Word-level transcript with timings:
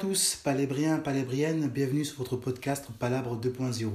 Tous, 0.00 0.36
Palébriens, 0.36 0.98
Palébriennes, 0.98 1.68
bienvenue 1.68 2.04
sur 2.04 2.18
votre 2.18 2.36
podcast 2.36 2.88
Palabre 2.98 3.40
2.0. 3.40 3.88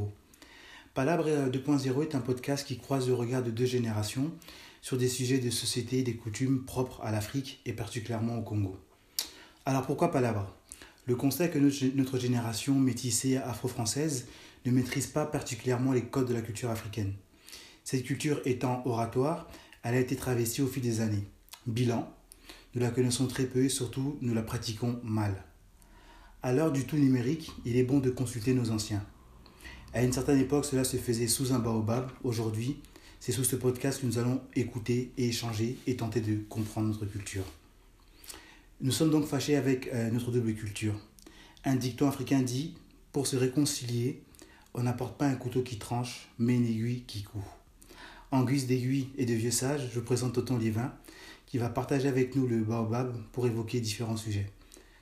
Palabre 0.96 1.28
2.0 1.28 2.02
est 2.02 2.16
un 2.16 2.22
podcast 2.22 2.66
qui 2.66 2.80
croise 2.80 3.08
le 3.08 3.14
regard 3.14 3.44
de 3.44 3.52
deux 3.52 3.66
générations 3.66 4.32
sur 4.82 4.98
des 4.98 5.08
sujets 5.08 5.38
de 5.38 5.52
société 5.52 6.00
et 6.00 6.04
des 6.04 6.16
coutumes 6.16 6.66
propres 6.66 7.02
à 7.04 7.12
l'Afrique 7.12 7.62
et 7.68 7.74
particulièrement 7.74 8.38
au 8.40 8.42
Congo. 8.42 8.80
Alors 9.66 9.86
pourquoi 9.86 10.12
Palabre? 10.12 10.52
Le 11.06 11.16
constat 11.16 11.46
est 11.46 11.50
que 11.52 11.60
notre 11.96 12.18
génération 12.18 12.74
métissée 12.74 13.38
afro-française 13.38 14.28
ne 14.66 14.72
maîtrise 14.72 15.08
pas 15.08 15.26
particulièrement 15.26 15.92
les 15.92 16.06
codes 16.06 16.28
de 16.28 16.34
la 16.34 16.42
culture 16.42 16.72
africaine. 16.72 17.14
Cette 17.84 18.04
culture 18.04 18.42
étant 18.46 18.82
oratoire, 18.86 19.50
elle 19.84 19.96
a 19.96 20.00
été 20.00 20.16
travestie 20.16 20.64
au 20.64 20.68
fil 20.68 20.82
des 20.82 21.02
années. 21.02 21.28
Bilan, 21.68 22.12
nous 22.74 22.82
la 22.82 22.90
connaissons 22.90 23.28
très 23.28 23.46
peu 23.46 23.66
et 23.66 23.70
surtout 23.70 24.18
nous 24.22 24.34
la 24.34 24.42
pratiquons 24.42 25.00
mal. 25.04 25.44
À 26.44 26.54
l'heure 26.54 26.72
du 26.72 26.86
tout 26.86 26.98
numérique, 26.98 27.52
il 27.66 27.78
est 27.78 27.84
bon 27.84 28.00
de 28.00 28.10
consulter 28.10 28.56
nos 28.56 28.72
anciens. 28.72 29.06
À 29.94 30.02
une 30.02 30.12
certaine 30.12 30.40
époque, 30.40 30.66
cela 30.66 30.84
se 30.84 30.98
faisait 30.98 31.28
sous 31.28 31.54
un 31.54 31.60
baobab. 31.60 32.10
Aujourd'hui, 32.24 32.78
c'est 33.20 33.32
sous 33.32 33.44
ce 33.44 33.56
podcast 33.56 34.02
que 34.02 34.08
nous 34.08 34.18
allons 34.18 34.42
écouter 34.56 35.12
et 35.20 35.28
échanger 35.28 35.78
et 35.86 35.98
tenter 35.98 36.20
de 36.20 36.38
comprendre 36.50 36.88
notre 36.88 37.06
culture. 37.06 37.44
Nous 38.82 38.92
sommes 38.92 39.12
donc 39.12 39.28
fâchés 39.28 39.56
avec 39.56 39.88
euh, 39.94 40.10
notre 40.10 40.32
double 40.32 40.56
culture. 40.56 40.96
Un 41.64 41.76
dicton 41.76 42.08
africain 42.08 42.42
dit 42.42 42.74
Pour 43.12 43.28
se 43.28 43.36
réconcilier, 43.36 44.24
on 44.74 44.82
n'apporte 44.82 45.20
pas 45.20 45.28
un 45.28 45.36
couteau 45.36 45.62
qui 45.62 45.78
tranche, 45.78 46.28
mais 46.40 46.56
une 46.56 46.66
aiguille 46.66 47.04
qui 47.06 47.22
coud. 47.22 47.44
En 48.32 48.46
guise 48.46 48.66
d'aiguille 48.66 49.10
et 49.16 49.28
de 49.28 49.34
vieux 49.36 49.52
sage, 49.52 49.92
je 49.94 50.00
présente 50.00 50.34
Tonton 50.34 50.58
Liévin, 50.58 50.92
qui 51.46 51.60
va 51.60 51.70
partager 51.70 52.08
avec 52.08 52.36
nous 52.36 52.48
le 52.48 52.64
baobab 52.64 53.16
pour 53.32 53.46
évoquer 53.46 53.80
différents 53.80 54.18
sujets. 54.18 54.50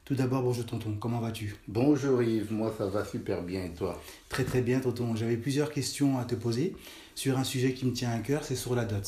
Tout 0.09 0.15
d'abord, 0.15 0.41
bonjour 0.41 0.65
tonton, 0.65 0.97
comment 0.99 1.19
vas-tu? 1.19 1.55
Bonjour 1.67 2.23
Yves, 2.23 2.51
moi 2.51 2.73
ça 2.75 2.87
va 2.87 3.05
super 3.05 3.43
bien 3.43 3.65
et 3.65 3.69
toi? 3.75 4.01
Très 4.27 4.43
très 4.43 4.63
bien 4.63 4.79
tonton, 4.79 5.15
j'avais 5.15 5.37
plusieurs 5.37 5.71
questions 5.71 6.17
à 6.17 6.25
te 6.25 6.33
poser 6.33 6.75
sur 7.13 7.37
un 7.37 7.43
sujet 7.43 7.75
qui 7.75 7.85
me 7.85 7.93
tient 7.93 8.09
à 8.09 8.17
cœur, 8.17 8.43
c'est 8.43 8.55
sur 8.55 8.73
la 8.73 8.85
dot. 8.85 9.03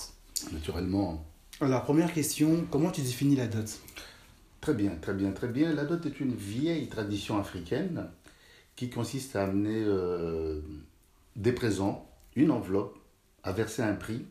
Naturellement. 0.53 1.25
Alors, 1.59 1.83
première 1.85 2.13
question, 2.13 2.67
comment 2.69 2.91
tu 2.91 3.02
définis 3.02 3.35
la 3.35 3.47
dot? 3.47 3.79
Très 4.61 4.75
bien, 4.75 4.91
très 5.02 5.16
bien, 5.16 5.31
très 5.31 5.47
bien. 5.47 5.73
La 5.73 5.85
dot 5.85 6.05
est 6.05 6.19
une 6.19 6.35
vieille 6.35 6.85
tradition 6.85 7.39
africaine 7.39 8.07
qui 8.75 8.91
consiste 8.91 9.35
à 9.35 9.45
amener 9.45 9.81
euh, 9.83 10.61
des 11.35 11.52
présents, 11.52 12.07
une 12.35 12.52
enveloppe, 12.52 12.95
à 13.44 13.52
verser 13.53 13.81
un 13.81 13.95
prix 13.95 14.23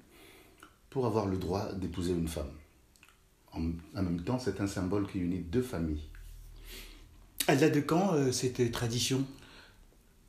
pour 0.89 1.05
avoir 1.05 1.27
le 1.27 1.37
droit 1.37 1.73
d'épouser 1.73 2.13
une 2.13 2.29
femme. 2.29 2.53
En, 3.55 3.71
en 3.99 4.03
même 4.05 4.23
temps, 4.23 4.39
c'est 4.39 4.61
un 4.61 4.69
symbole 4.69 5.09
qui 5.09 5.19
unit 5.19 5.41
deux 5.41 5.63
familles. 5.63 6.05
Elle 7.51 7.59
date 7.59 7.75
de 7.75 7.81
quand 7.81 8.15
euh, 8.15 8.31
cette 8.31 8.71
tradition? 8.71 9.25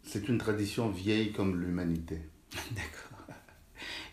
C'est 0.04 0.28
une 0.28 0.40
tradition 0.40 0.90
vieille 0.90 1.32
comme 1.32 1.62
l'humanité. 1.62 2.18
D'accord. 2.72 3.36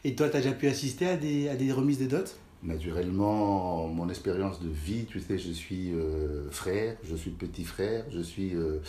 Et 0.05 0.15
toi, 0.15 0.29
tu 0.29 0.37
as 0.37 0.41
déjà 0.43 0.53
pu 0.53 0.69
assister 0.69 1.07
à 1.07 1.17
des, 1.17 1.49
à 1.49 1.57
des 1.57 1.73
remises 1.73 1.99
de 1.99 2.07
dot? 2.07 2.37
Naturellement, 2.63 3.89
mon 3.89 4.11
expérience 4.11 4.61
de 4.61 4.69
vie, 4.69 5.07
tu 5.07 5.21
sais, 5.21 5.39
je 5.39 5.51
suis 5.53 5.95
euh, 5.95 6.51
frère, 6.51 6.99
je 7.09 7.17
suis 7.17 7.31
petit 7.31 7.65
frère, 7.65 8.05
je 8.11 8.21
suis 8.21 8.55
euh, 8.55 8.81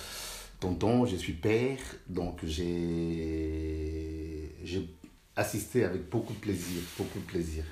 tonton, 0.60 1.06
je 1.06 1.16
suis 1.16 1.34
père, 1.34 1.80
donc 2.10 2.40
j'ai 2.44 2.90
j'ai 4.66 4.86
assisté 5.38 5.86
avec 5.86 6.10
beaucoup 6.10 6.34
de 6.34 6.40
plaisir, 6.40 6.82
beaucoup 6.98 7.20
de 7.20 7.26
plaisir. 7.26 7.64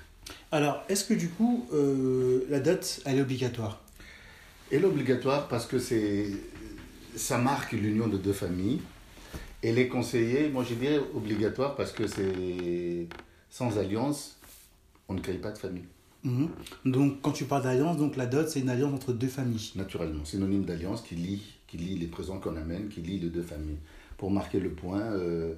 Alors, 0.53 0.81
est-ce 0.87 1.03
que 1.03 1.13
du 1.13 1.27
coup, 1.27 1.67
euh, 1.73 2.45
la 2.49 2.61
dot, 2.61 3.01
elle 3.05 3.17
est 3.17 3.21
obligatoire? 3.21 3.83
Elle 4.71 4.81
est 4.83 4.85
obligatoire 4.85 5.47
parce 5.47 5.65
que 5.65 5.79
c'est 5.79 6.27
ça 7.15 7.37
marque 7.37 7.71
l'union 7.71 8.07
de 8.07 8.17
deux 8.17 8.33
familles. 8.33 8.81
Elle 9.63 9.79
est 9.79 9.87
conseillée, 9.87 10.49
moi 10.49 10.63
je 10.67 10.75
dirais 10.75 10.99
obligatoire 11.15 11.75
parce 11.75 11.91
que 11.91 12.05
c'est 12.07 13.07
sans 13.49 13.77
alliance, 13.77 14.37
on 15.07 15.13
ne 15.13 15.19
crée 15.21 15.33
pas 15.33 15.51
de 15.51 15.57
famille. 15.57 15.85
Mhm. 16.23 16.49
Donc, 16.85 17.21
quand 17.21 17.31
tu 17.31 17.45
parles 17.45 17.63
d'alliance, 17.63 17.97
donc 17.97 18.17
la 18.17 18.25
dot, 18.25 18.47
c'est 18.49 18.59
une 18.59 18.69
alliance 18.69 18.93
entre 18.93 19.13
deux 19.13 19.27
familles. 19.27 19.71
Naturellement, 19.75 20.25
synonyme 20.25 20.65
d'alliance 20.65 21.01
qui 21.01 21.15
lie, 21.15 21.41
qui 21.67 21.77
lie 21.77 21.97
les 21.97 22.07
présents 22.07 22.39
qu'on 22.39 22.55
amène, 22.57 22.89
qui 22.89 23.01
lie 23.01 23.19
les 23.19 23.29
deux 23.29 23.41
familles. 23.43 23.77
Pour 24.17 24.29
marquer 24.31 24.59
le 24.59 24.71
point 24.71 24.99
euh, 25.01 25.53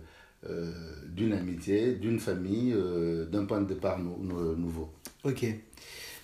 euh, 0.50 0.72
d'une 1.08 1.34
amitié, 1.34 1.94
d'une 1.96 2.20
famille, 2.20 2.74
euh, 2.74 3.26
d'un 3.26 3.46
point 3.46 3.62
de 3.62 3.68
départ 3.68 4.00
nou- 4.00 4.18
nou- 4.22 4.56
nouveau. 4.56 4.92
Ok. 5.24 5.46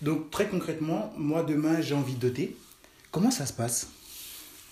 Donc, 0.01 0.29
très 0.29 0.47
concrètement, 0.47 1.13
moi, 1.17 1.43
demain, 1.43 1.81
j'ai 1.81 1.95
envie 1.95 2.13
de 2.15 2.19
doter. 2.19 2.55
Comment 3.15 3.31
ça 3.31 3.45
se 3.45 3.53
passe? 3.53 3.87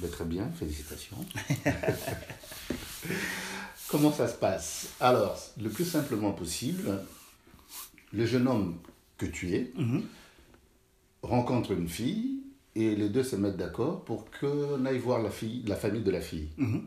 Ben, 0.01 0.09
très 0.11 0.25
bien, 0.25 0.49
félicitations. 0.59 1.15
Comment 3.87 4.11
ça 4.11 4.27
se 4.27 4.33
passe? 4.35 4.87
Alors, 4.99 5.39
le 5.61 5.69
plus 5.69 5.85
simplement 5.85 6.33
possible, 6.33 6.99
le 8.11 8.25
jeune 8.25 8.49
homme 8.49 8.79
que 9.17 9.25
tu 9.25 9.55
es 9.55 9.71
Mhm. 9.77 10.03
rencontre 11.21 11.71
une 11.71 11.87
fille 11.87 12.41
et 12.75 12.97
les 12.97 13.07
deux 13.07 13.23
se 13.23 13.37
mettent 13.37 13.55
d'accord 13.55 14.03
pour 14.03 14.25
qu'on 14.37 14.83
aille 14.85 14.97
voir 14.99 15.21
la, 15.21 15.29
fille, 15.29 15.63
la 15.65 15.77
famille 15.77 16.03
de 16.03 16.11
la 16.11 16.19
fille. 16.19 16.49
Mhm. 16.57 16.85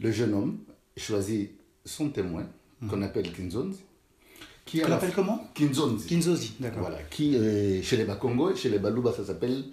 Le 0.00 0.10
jeune 0.10 0.32
homme 0.32 0.58
choisit 0.96 1.50
son 1.84 2.08
témoin, 2.08 2.46
qu'on 2.88 3.02
appelle 3.02 3.30
Kinzonzi. 3.30 3.80
Qui 4.64 4.78
l'appelles 4.78 5.10
f- 5.10 5.14
comment? 5.16 5.50
Kinzonzi. 5.54 6.06
Kinzozi, 6.06 6.52
d'accord. 6.60 6.80
Voilà, 6.80 7.02
qui 7.02 7.36
euh, 7.36 7.82
chez 7.82 7.98
les 7.98 8.04
Bakongo, 8.06 8.56
chez 8.56 8.70
les 8.70 8.78
Balouba, 8.78 9.12
ça 9.12 9.22
s'appelle. 9.26 9.64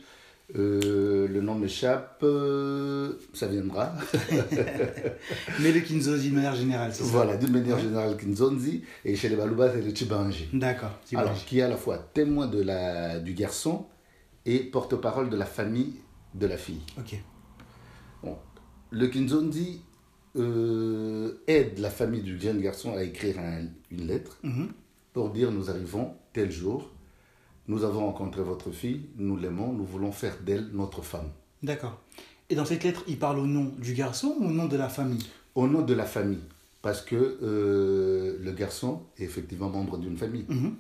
Euh, 0.56 1.28
le 1.28 1.42
nom 1.42 1.56
m'échappe, 1.56 2.20
euh, 2.24 3.14
ça 3.34 3.48
viendra. 3.48 3.94
Mais 5.62 5.72
le 5.72 5.80
Kinzozi 5.82 6.30
de 6.30 6.36
manière 6.36 6.56
générale, 6.56 6.94
c'est 6.94 7.04
ça 7.04 7.10
voilà, 7.12 7.36
d'une 7.38 7.52
manière 7.52 7.76
Ouais. 7.76 7.82
générale, 7.82 8.16
Kinzonzi, 8.18 8.84
et 9.06 9.16
chez 9.16 9.30
les 9.30 9.36
Balouba, 9.36 9.72
c'est 9.74 9.82
le 9.82 9.94
Chibanji. 9.94 10.48
D'accord. 10.54 10.92
Alors, 11.16 11.34
qui 11.46 11.60
est 11.60 11.64
à 11.64 11.68
la 11.68 11.78
fois 11.78 11.98
témoin 11.98 12.48
de 12.48 12.62
la, 12.62 13.20
du 13.20 13.34
garçon 13.34 13.86
et 14.46 14.60
porte-parole 14.60 15.30
de 15.30 15.36
la 15.38 15.46
famille 15.46 15.96
de 16.34 16.48
la 16.48 16.58
fille. 16.58 16.82
Ok. 16.98 17.16
Bon. 18.24 18.38
Le 18.92 19.08
Kinzondi 19.08 19.82
euh, 20.38 21.34
aide 21.48 21.80
la 21.80 21.90
famille 21.90 22.22
du 22.22 22.40
jeune 22.40 22.62
garçon 22.62 22.96
à 22.96 23.04
écrire 23.04 23.40
un- 23.40 23.66
une 23.92 24.08
lettre 24.08 24.38
Mhm. 24.44 24.70
pour 25.14 25.30
dire 25.32 25.52
nous 25.52 25.70
arrivons 25.70 26.14
tel 26.32 26.52
jour, 26.52 26.92
nous 27.68 27.84
avons 27.84 28.06
rencontré 28.06 28.42
votre 28.42 28.72
fille, 28.72 29.02
nous 29.18 29.38
l'aimons, 29.38 29.74
nous 29.74 29.86
voulons 29.86 30.12
faire 30.12 30.38
d'elle 30.46 30.70
notre 30.74 31.02
femme. 31.02 31.30
D'accord. 31.64 32.00
Et 32.50 32.56
dans 32.56 32.66
cette 32.66 32.84
lettre, 32.84 33.04
il 33.08 33.18
parle 33.18 33.40
au 33.40 33.46
nom 33.46 33.74
du 33.78 33.94
garçon 33.94 34.36
ou 34.40 34.46
au 34.46 34.52
nom 34.52 34.68
de 34.68 34.78
la 34.78 34.90
famille? 34.90 35.26
Au 35.56 35.68
nom 35.68 35.82
de 35.82 35.94
la 35.94 36.06
famille, 36.06 36.44
parce 36.82 37.02
que 37.02 37.40
euh, 37.42 38.38
le 38.42 38.52
garçon 38.52 39.02
est 39.18 39.24
effectivement 39.24 39.70
membre 39.70 39.98
d'une 39.98 40.18
famille. 40.18 40.46
Mhm. 40.48 40.76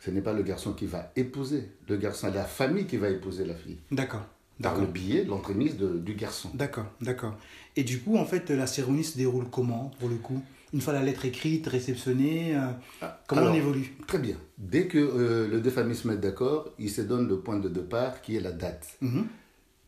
Ce 0.00 0.10
n'est 0.10 0.20
pas 0.20 0.34
le 0.34 0.42
garçon 0.42 0.74
qui 0.74 0.86
va 0.86 1.10
épouser, 1.16 1.70
le 1.88 1.96
garçon, 1.96 2.30
la 2.32 2.44
famille 2.44 2.86
qui 2.86 2.96
va 2.96 3.08
épouser 3.08 3.44
la 3.44 3.54
fille. 3.54 3.78
D'accord. 3.90 4.26
Par 4.62 4.78
le 4.80 4.86
billet, 4.86 5.24
l'entremise 5.24 5.76
du 5.76 6.14
garçon. 6.14 6.50
D'accord, 6.54 6.86
d'accord. 7.02 7.34
Et 7.76 7.84
du 7.84 8.00
coup, 8.00 8.16
en 8.16 8.24
fait, 8.24 8.48
la 8.50 8.66
cérémonie 8.66 9.04
se 9.04 9.18
déroule 9.18 9.50
comment, 9.50 9.90
pour 9.98 10.08
le 10.08 10.16
coup? 10.16 10.42
Une 10.72 10.80
fois 10.80 10.92
la 10.92 11.02
lettre 11.02 11.24
écrite, 11.24 11.66
réceptionnée, 11.68 12.56
euh, 12.56 13.08
comment 13.28 13.42
Alors, 13.42 13.52
on 13.52 13.56
évolue? 13.56 13.94
Très 14.06 14.18
bien. 14.18 14.36
Dès 14.58 14.88
que 14.88 14.98
euh, 14.98 15.48
les 15.48 15.60
deux 15.60 15.70
familles 15.70 15.94
se 15.96 16.08
mettent 16.08 16.20
d'accord, 16.20 16.70
ils 16.78 16.90
se 16.90 17.02
donnent 17.02 17.28
le 17.28 17.38
point 17.38 17.58
de 17.58 17.68
départ 17.68 18.20
qui 18.20 18.36
est 18.36 18.40
la 18.40 18.52
date. 18.52 18.96
Mhm. 19.00 19.26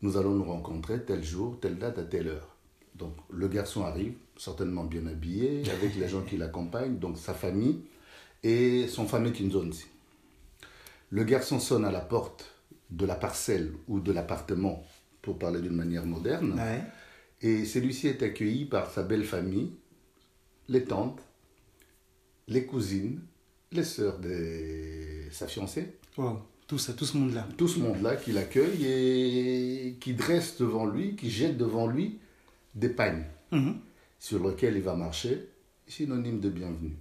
Nous 0.03 0.17
allons 0.17 0.35
nous 0.35 0.44
rencontrer 0.44 1.03
tel 1.05 1.25
jour, 1.25 1.58
telle 1.61 1.79
date, 1.79 1.99
à 1.99 2.05
telle 2.05 2.29
heure. 2.29 2.55
Donc 2.94 3.14
le 3.31 3.49
garçon 3.49 3.82
arrive, 3.85 4.14
certainement 4.37 4.85
bien 4.85 5.06
habillé, 5.06 5.62
avec 5.70 5.97
les 5.97 6.08
gens 6.08 6.23
qui 6.23 6.37
l'accompagnent, 6.37 6.99
donc 6.99 7.19
sa 7.19 7.35
famille 7.35 7.81
et 8.44 8.87
son 8.87 9.06
famille 9.06 9.32
Kinzonzi. 9.32 9.87
Le 11.11 11.25
garçon 11.25 11.58
sonne 11.58 11.85
à 11.85 11.91
la 11.91 12.00
porte 12.00 12.55
de 12.91 13.05
la 13.05 13.14
parcelle 13.17 13.73
ou 13.88 13.99
de 14.00 14.12
l'appartement, 14.12 14.85
pour 15.23 15.38
parler 15.38 15.61
d'une 15.61 15.75
manière 15.76 16.06
moderne, 16.06 16.55
Ouais. 16.56 16.82
et 17.43 17.64
celui-ci 17.64 18.06
est 18.08 18.23
accueilli 18.23 18.64
par 18.64 18.91
sa 18.91 19.03
belle 19.03 19.25
famille, 19.25 19.73
les 20.69 20.85
tantes, 20.85 21.20
les 22.49 22.65
cousines, 22.67 23.20
les 23.73 23.85
sœurs 23.85 24.19
de 24.19 25.31
sa 25.31 25.47
fiancée, 25.47 25.94
Wow. 26.17 26.38
Tout 26.67 26.79
ça, 26.79 26.93
tout 26.93 27.06
ce 27.06 27.17
monde-là. 27.17 27.47
tout 27.56 27.69
ce 27.69 27.79
monde-là 27.79 28.17
qui 28.17 28.32
l'accueille 28.32 28.85
et 28.87 29.97
qui 30.00 30.12
dresse 30.15 30.59
devant 30.59 30.85
lui, 30.85 31.17
qui 31.17 31.31
jette 31.31 31.56
devant 31.56 31.87
lui 31.87 32.19
des 32.75 32.88
pagnes 32.91 33.25
Mhm. 33.53 33.76
sur 34.19 34.47
lesquels 34.47 34.76
il 34.76 34.82
va 34.82 34.94
marcher, 34.94 35.49
synonyme 35.87 36.41
de 36.41 36.50
bienvenue. 36.50 36.97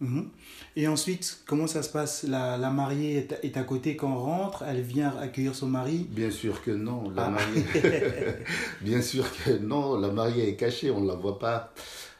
Mhm. 0.00 0.30
Et 0.74 0.88
ensuite, 0.88 1.42
comment 1.46 1.68
ça 1.68 1.82
se 1.84 1.90
passe? 1.90 2.24
La, 2.24 2.56
la 2.58 2.70
mariée 2.70 3.16
est, 3.18 3.38
est 3.44 3.56
à 3.56 3.62
côté 3.62 3.94
quand 3.96 4.12
on 4.12 4.18
rentre, 4.18 4.64
elle 4.64 4.80
vient 4.80 5.16
accueillir 5.18 5.54
son 5.54 5.68
mari? 5.68 6.06
Bien 6.10 6.30
sûr 6.32 6.60
que 6.62 6.72
non, 6.72 7.10
la 7.10 7.26
Ah. 7.26 7.30
mariée. 7.30 7.64
Bien 8.80 9.00
sûr 9.02 9.24
que 9.44 9.50
non, 9.58 10.00
la 10.00 10.08
mariée 10.10 10.48
est 10.48 10.56
cachée, 10.56 10.90
on 10.90 11.00
ne 11.02 11.06
la 11.08 11.14
voit 11.14 11.38
pas. 11.38 11.72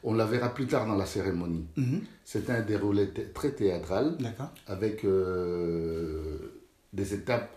On 0.07 0.13
la 0.13 0.27
verra 0.27 0.53
plus 0.53 0.67
tard 0.67 0.87
dans 0.87 0.97
la 0.97 1.07
cérémonie. 1.07 1.67
Mhm. 1.77 2.03
C'est 2.25 2.51
un 2.51 2.61
déroulé 2.61 3.09
très 3.33 3.53
théâtral 3.53 4.19
avec 4.67 5.05
euh, 5.05 6.61
des 6.93 7.15
étapes 7.15 7.57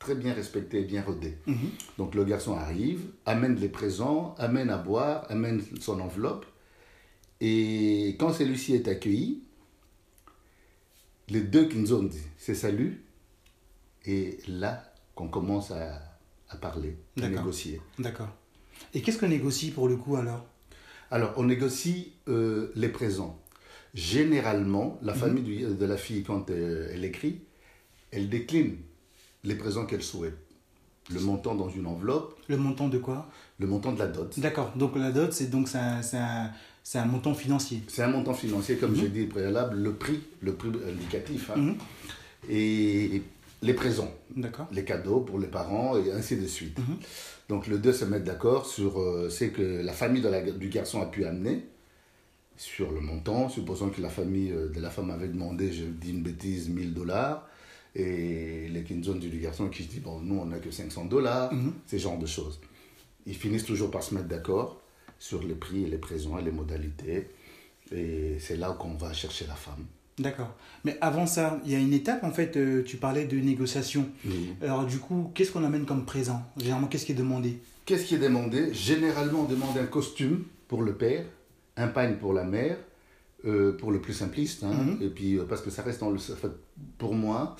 très 0.00 0.16
bien 0.16 0.34
respecté 0.34 0.80
et 0.80 0.84
bien 0.84 1.02
rodé. 1.02 1.38
Mhm. 1.46 1.56
Donc 1.96 2.16
le 2.16 2.24
garçon 2.24 2.54
arrive, 2.54 3.06
amène 3.24 3.54
les 3.54 3.68
présents, 3.68 4.34
amène 4.38 4.68
à 4.68 4.78
boire, 4.78 5.26
amène 5.30 5.62
son 5.80 6.00
enveloppe. 6.00 6.44
Et 7.40 8.16
quand 8.18 8.32
celui-ci 8.32 8.74
est 8.74 8.88
accueilli, 8.88 9.44
les 11.28 11.42
deux 11.42 11.68
Kinzondi 11.68 12.20
se 12.36 12.52
saluent. 12.54 13.04
Et 14.06 14.38
là 14.48 14.92
qu'on 15.14 15.28
commence 15.28 15.70
à, 15.70 16.00
à 16.48 16.56
parler, 16.56 16.96
à 17.22 17.28
négocier. 17.28 17.80
D'accord. 17.98 18.30
Et 18.94 19.02
qu'est-ce 19.02 19.18
qu'on 19.18 19.28
négocie 19.28 19.70
pour 19.70 19.88
le 19.88 19.96
coup 19.96 20.16
alors? 20.16 20.44
Alors, 21.10 21.32
on 21.36 21.44
négocie 21.44 22.12
euh, 22.28 22.70
les 22.74 22.88
présents. 22.88 23.40
Généralement, 23.94 24.98
la 25.02 25.14
famille 25.14 25.42
du- 25.42 25.64
de 25.64 25.84
la 25.86 25.96
fille, 25.96 26.22
quand 26.22 26.50
euh, 26.50 26.88
elle 26.92 27.04
écrit, 27.04 27.40
elle 28.10 28.28
décline 28.28 28.76
les 29.44 29.54
présents 29.54 29.86
qu'elle 29.86 30.02
souhaite. 30.02 30.36
Le 31.10 31.20
montant 31.20 31.54
dans 31.54 31.70
une 31.70 31.86
enveloppe, 31.86 32.38
Le 32.48 32.58
montant 32.58 32.88
de 32.88 32.98
quoi? 32.98 33.30
Le 33.58 33.66
montant 33.66 33.92
de 33.92 33.98
la 33.98 34.06
dot. 34.08 34.38
D'accord. 34.38 34.72
Donc 34.76 34.94
la 34.96 35.10
dot, 35.10 35.32
c'est 35.32 35.48
donc 35.50 35.68
c'est 35.68 35.78
un, 35.78 36.02
c'est 36.82 37.04
montant 37.06 37.32
financier. 37.34 37.82
C'est 37.88 38.02
un 38.02 38.08
montant 38.08 38.34
financier, 38.34 38.76
comme 38.76 38.94
j'ai 38.94 39.08
dit 39.08 39.24
préalable, 39.24 39.76
le 39.78 39.94
prix, 39.94 40.20
le 40.42 40.52
prix 40.54 40.68
indicatif. 40.86 41.50
hein. 41.50 41.58
Mhm. 41.58 41.76
Et 42.50 43.22
les 43.62 43.74
présents, 43.74 44.12
les 44.72 44.84
cadeaux 44.84 45.20
pour 45.20 45.38
les 45.38 45.48
parents, 45.48 45.96
et 45.98 46.12
ainsi 46.12 46.36
de 46.36 46.46
suite. 46.46 46.78
Mhm. 46.78 46.96
Donc, 47.48 47.66
les 47.66 47.78
deux 47.78 47.92
se 47.92 48.04
mettent 48.04 48.24
d'accord 48.24 48.66
sur 48.66 49.00
euh, 49.00 49.28
ce 49.30 49.44
que 49.46 49.62
la 49.82 49.92
famille 49.92 50.22
de 50.22 50.28
la- 50.28 50.42
du 50.50 50.68
garçon 50.68 51.00
a 51.02 51.06
pu 51.06 51.24
amener, 51.24 51.64
sur 52.56 52.90
le 52.92 53.00
montant. 53.00 53.48
Supposons 53.48 53.90
que 53.90 54.00
la 54.00 54.08
famille 54.10 54.50
euh, 54.52 54.68
de 54.68 54.80
la 54.80 54.90
femme 54.90 55.10
avait 55.10 55.28
demandé, 55.28 55.72
je 55.72 55.84
dis 55.84 56.10
une 56.10 56.22
bêtise, 56.22 56.68
1000 56.68 56.92
dollars. 56.94 57.48
Et 57.94 58.68
les 58.68 58.84
Kinzon 58.84 59.14
du 59.16 59.28
garçon 59.40 59.68
qui 59.70 59.82
se 59.84 59.88
dit, 59.88 60.00
bon, 60.00 60.20
nous, 60.20 60.38
on 60.38 60.44
n'a 60.46 60.58
que 60.58 60.70
500 60.70 61.06
dollars, 61.06 61.52
Mhm. 61.52 61.72
ce 61.86 61.96
genre 61.96 62.18
de 62.18 62.26
choses. 62.26 62.60
Ils 63.26 63.34
finissent 63.34 63.64
toujours 63.64 63.90
par 63.90 64.02
se 64.02 64.14
mettre 64.14 64.28
d'accord 64.28 64.80
sur 65.18 65.42
les 65.42 65.54
prix 65.54 65.84
et 65.84 65.88
les 65.88 65.98
présents 65.98 66.38
et 66.38 66.42
les 66.42 66.52
modalités. 66.52 67.28
Et 67.90 68.36
c'est 68.38 68.56
là 68.56 68.76
qu'on 68.78 68.94
va 68.94 69.12
chercher 69.12 69.46
la 69.46 69.54
femme. 69.54 69.84
D'accord. 70.18 70.54
Mais 70.84 70.96
avant 71.00 71.26
ça, 71.26 71.60
il 71.64 71.72
y 71.72 71.74
a 71.76 71.78
une 71.78 71.92
étape 71.92 72.24
en 72.24 72.30
fait. 72.32 72.56
euh, 72.56 72.82
tu 72.84 72.96
parlais 72.96 73.24
de 73.26 73.36
négociation. 73.38 74.08
Alors 74.62 74.84
du 74.86 74.98
coup, 74.98 75.30
qu'est-ce 75.34 75.52
qu'on 75.52 75.64
amène 75.64 75.84
comme 75.86 76.04
présent? 76.04 76.42
Généralement, 76.56 76.88
qu'est-ce 76.88 77.06
qui 77.06 77.12
est 77.12 77.16
demandé? 77.16 77.58
Qu'est-ce 77.84 78.04
qui 78.04 78.14
est 78.16 78.18
demandé? 78.18 78.72
Généralement, 78.74 79.40
on 79.40 79.44
demande 79.44 79.76
un 79.78 79.86
costume 79.86 80.44
pour 80.66 80.82
le 80.82 80.94
père, 80.94 81.24
un 81.76 81.88
pagne 81.88 82.16
pour 82.16 82.32
la 82.32 82.44
mère, 82.44 82.76
euh, 83.44 83.76
pour 83.76 83.92
le 83.92 84.00
plus 84.00 84.12
simpliste. 84.14 84.64
hein. 84.64 84.72
Mhm. 84.72 84.98
Et 85.02 85.08
puis, 85.08 85.36
euh, 85.38 85.44
parce 85.48 85.62
que 85.62 85.70
ça 85.70 85.82
reste 85.82 86.00
dans 86.00 86.10
le. 86.10 86.18
fait- 86.18 86.48
Pour 86.98 87.14
moi, 87.14 87.56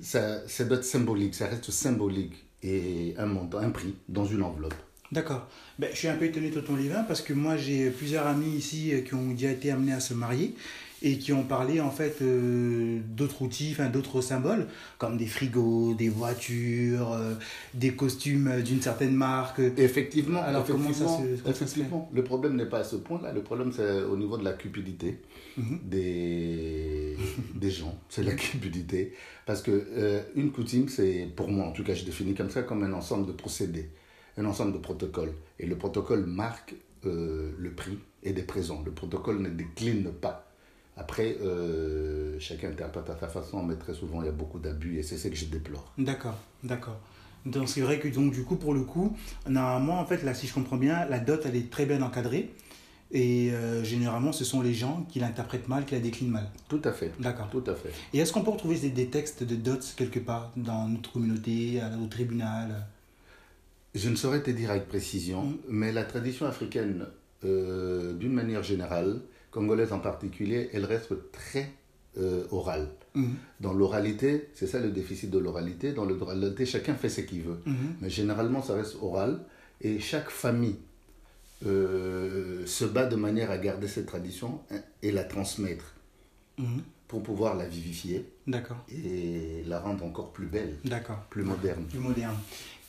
ça, 0.00 0.46
ça 0.48 0.64
doit 0.64 0.76
être 0.78 0.84
symbolique, 0.84 1.34
ça 1.34 1.46
reste 1.46 1.70
symbolique. 1.70 2.34
Et 2.62 3.14
un 3.18 3.26
montant, 3.26 3.58
un 3.58 3.70
prix 3.70 3.94
dans 4.08 4.24
une 4.24 4.42
enveloppe. 4.42 4.74
D'accord. 5.10 5.48
Ben, 5.78 5.90
je 5.92 5.96
suis 5.98 6.08
un 6.08 6.16
peu 6.16 6.26
étonné 6.26 6.50
de 6.50 6.60
ton 6.60 6.76
livre 6.76 7.04
parce 7.08 7.20
que 7.20 7.32
moi 7.34 7.56
j'ai 7.56 7.90
plusieurs 7.90 8.26
amis 8.26 8.54
ici 8.56 8.92
qui 9.06 9.14
ont 9.14 9.32
déjà 9.32 9.50
été 9.50 9.70
amenés 9.70 9.92
à 9.92 10.00
se 10.00 10.14
marier 10.14 10.54
et 11.02 11.18
qui 11.18 11.32
ont 11.32 11.42
parlé 11.44 11.80
en 11.80 11.90
fait 11.90 12.16
euh, 12.22 13.00
d'autres 13.08 13.42
outils, 13.42 13.70
enfin 13.72 13.88
d'autres 13.88 14.20
symboles 14.20 14.66
comme 14.98 15.16
des 15.16 15.26
frigos, 15.26 15.94
des 15.94 16.08
voitures, 16.08 17.12
euh, 17.12 17.34
des 17.74 17.92
costumes 17.94 18.62
d'une 18.62 18.80
certaine 18.80 19.14
marque. 19.14 19.60
Effectivement, 19.76 20.42
Alors, 20.42 20.64
comment 20.64 20.92
ça 20.92 21.04
effectivement, 21.04 21.18
se- 21.18 21.22
comment 21.22 21.36
ça 21.36 21.52
se 21.52 21.58
fait 21.58 21.64
effectivement. 21.80 22.10
le 22.12 22.24
problème 22.24 22.56
n'est 22.56 22.66
pas 22.66 22.78
à 22.80 22.84
ce 22.84 22.96
point-là. 22.96 23.32
Le 23.32 23.42
problème, 23.42 23.72
c'est 23.72 24.02
au 24.02 24.16
niveau 24.16 24.36
de 24.38 24.44
la 24.44 24.52
cupidité 24.52 25.18
Mhm. 25.58 25.80
des, 25.84 27.16
des 27.54 27.70
gens. 27.70 27.98
C'est 28.08 28.22
la 28.22 28.32
cupidité. 28.34 29.12
Parce 29.44 29.60
que 29.62 29.70
euh, 29.96 30.20
une 30.34 30.50
coutume, 30.52 30.88
c'est, 30.88 31.28
pour 31.36 31.48
moi 31.50 31.66
en 31.66 31.72
tout 31.72 31.84
cas, 31.84 31.94
je 31.94 32.04
définis 32.04 32.34
comme 32.34 32.50
ça, 32.50 32.62
comme 32.62 32.82
un 32.84 32.92
ensemble 32.92 33.26
de 33.26 33.32
procédés, 33.32 33.90
un 34.38 34.44
ensemble 34.46 34.72
de 34.72 34.78
protocoles. 34.78 35.32
Et 35.58 35.66
le 35.66 35.76
protocole 35.76 36.24
marque 36.26 36.74
euh, 37.04 37.50
le 37.58 37.72
prix 37.72 37.98
et 38.22 38.32
des 38.32 38.42
présents. 38.42 38.82
Le 38.84 38.92
protocole 38.92 39.40
ne 39.42 39.48
décline 39.48 40.10
pas. 40.12 40.51
Après, 40.96 41.38
euh, 41.42 42.38
chacun 42.38 42.68
interprète 42.70 43.08
à 43.10 43.16
sa 43.18 43.28
façon, 43.28 43.62
mais 43.62 43.76
très 43.76 43.94
souvent, 43.94 44.20
il 44.22 44.26
y 44.26 44.28
a 44.28 44.32
beaucoup 44.32 44.58
d'abus 44.58 44.98
et 44.98 45.02
c'est 45.02 45.16
ce 45.16 45.28
que 45.28 45.34
je 45.36 45.46
déplore. 45.46 45.92
D'accord, 45.98 46.38
d'accord. 46.62 46.98
Donc 47.46 47.68
c'est 47.68 47.80
vrai 47.80 47.98
que 47.98 48.06
donc 48.08 48.32
du 48.32 48.44
coup 48.44 48.54
pour 48.56 48.72
le 48.72 48.82
coup, 48.82 49.16
normalement 49.48 49.98
en 49.98 50.04
fait 50.06 50.22
là 50.22 50.32
si 50.32 50.46
je 50.46 50.54
comprends 50.54 50.76
bien, 50.76 51.06
la 51.06 51.18
dot 51.18 51.40
elle 51.44 51.56
est 51.56 51.70
très 51.70 51.86
bien 51.86 52.00
encadrée 52.02 52.54
et 53.10 53.50
euh, 53.50 53.82
généralement 53.82 54.30
ce 54.30 54.44
sont 54.44 54.62
les 54.62 54.74
gens 54.74 55.04
qui 55.10 55.18
l'interprètent 55.18 55.66
mal, 55.68 55.84
qui 55.84 55.94
la 55.94 56.00
déclinent 56.00 56.30
mal. 56.30 56.48
Tout 56.68 56.80
à 56.84 56.92
fait. 56.92 57.10
D'accord. 57.18 57.48
Tout 57.50 57.64
à 57.66 57.74
fait. 57.74 57.90
Et 58.12 58.18
est-ce 58.18 58.32
qu'on 58.32 58.42
peut 58.42 58.52
retrouver 58.52 58.78
des, 58.78 58.90
des 58.90 59.06
textes 59.08 59.42
de 59.42 59.56
dots 59.56 59.74
quelque 59.96 60.20
part 60.20 60.52
dans 60.56 60.86
notre 60.88 61.10
communauté, 61.10 61.80
au 62.00 62.06
tribunal? 62.06 62.86
Je 63.94 64.08
ne 64.08 64.14
saurais 64.14 64.42
te 64.42 64.50
dire 64.50 64.70
avec 64.70 64.86
précision, 64.88 65.42
Mm. 65.46 65.56
mais 65.68 65.90
la 65.92 66.04
tradition 66.04 66.46
africaine, 66.46 67.06
euh, 67.44 68.12
d'une 68.14 68.32
manière 68.32 68.62
générale, 68.62 69.20
congolaise 69.52 69.92
en 69.92 70.00
particulier, 70.00 70.68
elle 70.72 70.84
reste 70.84 71.12
très 71.30 71.70
euh, 72.18 72.44
orale. 72.50 72.88
Mhm, 73.14 73.34
Dans 73.60 73.72
l'oralité, 73.72 74.48
c'est 74.54 74.66
ça 74.66 74.80
le 74.80 74.90
déficit 74.90 75.30
de 75.30 75.38
l'oralité. 75.38 75.92
Dans 75.92 76.04
l'oralité, 76.04 76.66
chacun 76.66 76.94
fait 76.94 77.08
ce 77.08 77.20
qu'il 77.20 77.42
veut. 77.42 77.60
mhm. 77.66 77.94
Mais 78.00 78.10
généralement, 78.10 78.62
ça 78.62 78.74
reste 78.74 78.96
oral. 79.00 79.38
Et 79.80 79.98
chaque 80.00 80.30
famille 80.30 80.76
euh, 81.66 82.66
se 82.66 82.84
bat 82.84 83.06
de 83.06 83.16
manière 83.16 83.50
à 83.50 83.58
garder 83.58 83.86
cette 83.88 84.06
tradition 84.06 84.60
et 85.02 85.12
la 85.12 85.24
transmettre 85.24 85.94
Mhm. 86.58 86.82
pour 87.08 87.22
pouvoir 87.22 87.56
la 87.56 87.66
vivifier 87.66 88.26
D'accord, 88.46 88.76
et 88.90 89.62
la 89.66 89.80
rendre 89.80 90.04
encore 90.04 90.32
plus 90.32 90.46
belle, 90.46 90.74
plus 91.30 91.42
moderne. 91.44 91.84
Plus 91.88 91.98
moderne. 91.98 92.36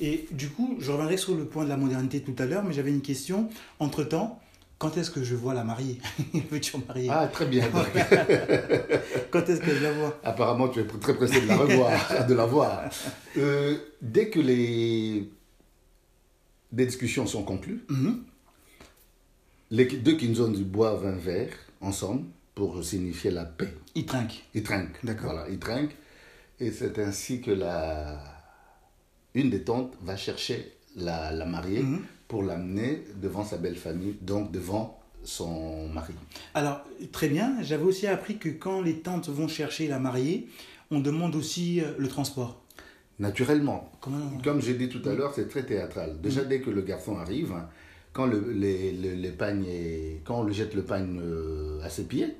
Et 0.01 0.27
du 0.31 0.50
coup, 0.50 0.75
je 0.80 0.92
reviendrai 0.92 1.16
sur 1.18 1.36
le 1.36 1.45
point 1.45 1.63
de 1.63 1.69
la 1.69 1.77
modernité 1.77 2.21
tout 2.21 2.36
à 2.39 2.45
l'heure, 2.45 2.63
mais 2.63 2.74
j'avais 2.74 2.92
une 2.92 3.01
question. 3.01 3.50
Entre-temps, 3.80 4.39
quand 4.79 4.97
est-ce 4.97 5.11
que 5.11 5.23
je 5.23 5.35
vois 5.35 5.53
la 5.53 5.63
mariée? 5.63 5.99
Le 6.33 6.41
futur 6.41 6.79
marié. 6.87 7.07
Ah, 7.11 7.27
très 7.27 7.45
bien. 7.45 7.65
Quand 9.31 9.47
est-ce 9.49 9.61
que 9.61 9.73
je 9.73 9.81
la 9.83 9.91
vois? 9.93 10.19
Apparemment, 10.23 10.67
tu 10.67 10.79
es 10.81 10.85
très 10.85 11.15
pressé 11.15 11.41
de 11.41 11.47
la 11.47 11.57
revoir, 11.57 12.27
de 12.27 12.33
la 12.33 12.45
voir. 12.45 12.83
Euh, 13.37 13.77
dès 14.01 14.29
que 14.29 14.39
les, 14.39 15.29
les 16.73 16.85
discussions 16.85 17.25
sont 17.25 17.44
conclues, 17.44 17.83
Mhm. 17.89 18.23
les 19.71 19.85
deux 19.85 20.18
Kinzons 20.18 20.51
boivent 20.65 21.06
un 21.06 21.15
verre 21.15 21.53
ensemble 21.81 22.25
pour 22.53 22.83
signifier 22.83 23.31
la 23.31 23.45
paix. 23.45 23.73
Il 23.95 24.06
trinque. 24.06 24.44
Ils 24.53 24.63
trinquent. 24.63 24.99
D'accord. 25.03 25.31
Voilà, 25.33 25.49
ils 25.49 25.59
trinquent. 25.59 25.95
Et 26.59 26.71
c'est 26.71 26.99
ainsi 26.99 27.42
que 27.42 27.51
la, 27.51 28.21
une 29.33 29.49
des 29.49 29.63
tantes 29.63 29.94
va 30.01 30.15
chercher 30.18 30.73
la, 30.95 31.31
la 31.31 31.45
mariée 31.45 31.81
Mhm. 31.83 32.02
pour 32.28 32.44
l'amener 32.44 33.04
devant 33.21 33.44
sa 33.44 33.57
belle 33.57 33.76
famille, 33.76 34.16
donc 34.21 34.52
devant 34.52 35.00
son 35.23 35.88
mari. 35.90 36.14
Alors, 36.54 36.81
très 37.12 37.30
bien, 37.30 37.62
j'avais 37.62 37.83
aussi 37.85 38.07
appris 38.07 38.38
que 38.38 38.50
quand 38.50 38.81
les 38.81 39.00
tantes 39.00 39.30
vont 39.30 39.47
chercher 39.47 39.88
la 39.88 40.00
mariée, 40.00 40.47
on 40.92 41.00
demande 41.00 41.35
aussi 41.35 41.80
euh, 41.81 41.94
le 41.97 42.07
transport. 42.07 42.62
Naturellement, 43.19 43.92
Comment 44.02 44.31
Comme 44.44 44.62
j'ai 44.62 44.73
dit 44.73 44.90
tout 44.90 45.07
à 45.07 45.14
l'heure, 45.14 45.33
c'est 45.33 45.47
très 45.47 45.64
théâtral. 45.66 46.19
Déjà, 46.21 46.44
dès 46.44 46.59
que 46.62 46.69
le 46.71 46.81
garçon 46.81 47.18
arrive, 47.18 47.54
quand, 48.12 48.26
le, 48.26 48.52
les, 48.52 48.92
les, 48.92 49.16
les 49.16 49.31
pagnes 49.31 49.66
est- 49.66 50.21
quand 50.26 50.40
on 50.42 50.44
lui 50.44 50.54
jette 50.54 50.73
le 50.73 50.83
pagne 50.83 51.19
euh, 51.21 51.80
à 51.83 51.90
ses 51.90 52.04
pieds, 52.06 52.35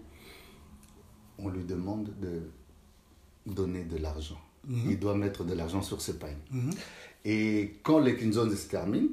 on 1.40 1.50
lui 1.50 1.64
demande 1.64 2.10
de 2.22 2.42
donner 3.46 3.84
de 3.84 3.98
l'argent. 3.98 4.40
Mhm. 4.68 4.92
Il 4.92 5.00
doit 5.00 5.16
mettre 5.16 5.44
de 5.44 5.54
l'argent 5.54 5.82
sur 5.82 6.02
ses 6.02 6.18
pagnes. 6.18 6.38
Mhm. 6.52 6.72
Et 7.26 7.76
quand 7.84 8.00
les 8.00 8.16
Kinzons 8.18 8.50
se 8.56 8.68
terminent, 8.68 9.10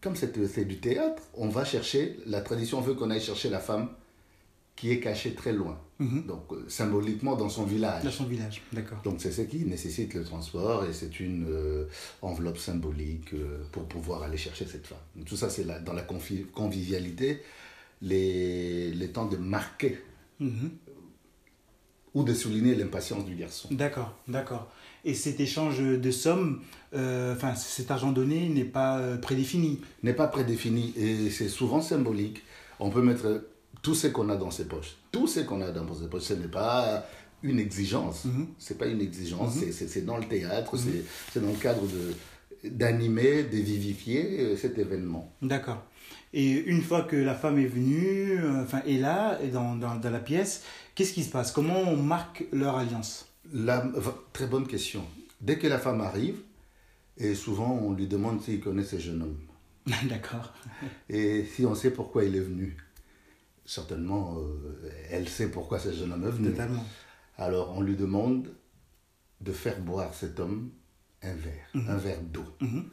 comme 0.00 0.16
c'est 0.16 0.64
du 0.66 0.78
théâtre, 0.78 1.22
on 1.34 1.48
va 1.48 1.64
chercher, 1.64 2.18
la 2.26 2.40
tradition 2.40 2.80
veut 2.80 2.94
qu'on 2.94 3.10
aille 3.10 3.20
chercher 3.20 3.50
la 3.50 3.60
femme 3.60 3.88
qui 4.76 4.90
est 4.90 5.00
cachée 5.00 5.34
très 5.34 5.52
loin. 5.52 5.78
Mhm. 5.98 6.26
Donc, 6.26 6.52
euh, 6.52 6.64
symboliquement 6.68 7.36
dans 7.36 7.48
son 7.48 7.64
village. 7.64 8.02
Dans 8.02 8.10
son 8.10 8.24
village, 8.24 8.60
d'accord. 8.72 9.00
Donc 9.04 9.16
c'est 9.20 9.30
ce 9.30 9.42
qui 9.42 9.64
nécessite 9.64 10.12
le 10.14 10.24
transport 10.24 10.84
et 10.84 10.92
c'est 10.92 11.20
une 11.20 11.46
euh, 11.48 11.86
enveloppe 12.22 12.58
symbolique 12.58 13.32
euh, 13.34 13.62
pour 13.70 13.84
pouvoir 13.86 14.24
aller 14.24 14.36
chercher 14.36 14.66
cette 14.66 14.86
femme. 14.86 14.98
Donc, 15.14 15.26
tout 15.26 15.36
ça 15.36 15.48
c'est 15.48 15.64
dans 15.84 15.92
la 15.92 16.02
convivialité, 16.02 17.42
les, 18.02 18.90
les 18.92 19.08
temps 19.10 19.26
de 19.26 19.36
marquer 19.36 19.98
Mhm. 20.40 20.70
ou 22.14 22.24
de 22.24 22.34
souligner 22.34 22.74
l'impatience 22.74 23.24
du 23.24 23.36
garçon. 23.36 23.68
D'accord, 23.70 24.18
d'accord. 24.26 24.68
Et 25.04 25.14
cet 25.14 25.38
échange 25.40 25.80
de 25.80 26.10
sommes, 26.10 26.60
euh, 26.94 27.34
enfin 27.34 27.54
cet 27.54 27.90
argent 27.90 28.12
donné 28.12 28.48
n'est 28.48 28.64
pas 28.64 28.98
euh, 28.98 29.16
prédéfini. 29.18 29.80
N'est 30.02 30.14
pas 30.14 30.28
prédéfini 30.28 30.94
et 30.96 31.30
c'est 31.30 31.48
souvent 31.48 31.82
symbolique. 31.82 32.42
On 32.80 32.90
peut 32.90 33.02
mettre 33.02 33.44
tout 33.82 33.94
ce 33.94 34.06
qu'on 34.06 34.28
a 34.30 34.36
dans 34.36 34.50
ses 34.50 34.64
poches. 34.66 34.96
Tout 35.12 35.26
ce 35.26 35.40
qu'on 35.40 35.60
a 35.60 35.70
dans 35.70 35.94
ses 35.94 36.08
poches, 36.08 36.22
ce 36.22 36.34
n'est 36.34 36.48
pas 36.48 37.06
une 37.42 37.58
exigence. 37.58 38.24
Mhm. 38.24 38.46
C'est 38.58 38.78
pas 38.78 38.86
une 38.86 39.02
exigence, 39.02 39.56
Mhm. 39.56 39.72
c'est- 39.72 40.06
dans 40.06 40.16
le 40.16 40.24
théâtre, 40.24 40.76
c'est- 40.78 41.04
c'est 41.32 41.40
dans 41.42 41.50
le 41.50 41.58
cadre 41.58 41.82
de 41.82 42.14
d'animer, 42.66 43.42
de 43.42 43.58
vivifier 43.58 44.40
euh, 44.40 44.56
cet 44.56 44.78
événement. 44.78 45.30
D'accord. 45.42 45.82
Et 46.32 46.50
une 46.50 46.80
fois 46.80 47.02
que 47.02 47.14
la 47.14 47.34
femme 47.34 47.58
est 47.58 47.66
venue, 47.66 48.38
enfin 48.62 48.80
est 48.86 48.96
là, 48.96 49.38
et 49.42 49.48
dans, 49.48 49.76
dans, 49.76 49.96
dans 49.96 50.10
la 50.10 50.18
pièce, 50.18 50.62
qu'est-ce 50.94 51.12
qui 51.12 51.22
se 51.24 51.30
passe? 51.30 51.52
Comment 51.52 51.78
on 51.80 51.96
marque 51.96 52.44
leur 52.52 52.76
alliance? 52.78 53.26
La, 53.52 53.86
très 54.32 54.46
bonne 54.46 54.66
question. 54.66 55.04
Dès 55.40 55.58
que 55.58 55.66
la 55.66 55.78
femme 55.78 56.00
arrive, 56.00 56.38
Et 57.16 57.34
souvent, 57.36 57.70
on 57.72 57.92
lui 57.92 58.08
demande 58.08 58.42
s'il 58.42 58.60
connaît 58.60 58.82
ce 58.84 58.98
jeune 58.98 59.22
homme. 59.22 59.38
D'accord. 60.08 60.52
Et 61.08 61.44
si 61.44 61.64
on 61.64 61.74
sait 61.76 61.92
pourquoi 61.92 62.24
il 62.24 62.34
est 62.34 62.40
venu. 62.40 62.76
Certainement, 63.64 64.36
euh, 64.38 64.90
elle 65.10 65.28
sait 65.28 65.48
pourquoi 65.50 65.78
ce 65.78 65.92
jeune 65.92 66.12
homme 66.12 66.26
est 66.26 66.30
venu. 66.30 66.50
Totalement. 66.50 66.84
Alors, 67.38 67.72
on 67.76 67.82
lui 67.82 67.94
demande 67.96 68.48
de 69.40 69.52
faire 69.52 69.80
boire 69.80 70.12
cet 70.12 70.40
homme 70.40 70.70
un 71.22 71.34
verre, 71.34 71.68
un 71.88 71.96
verre 71.96 72.20
d'eau, 72.20 72.44
Mhm. 72.60 72.84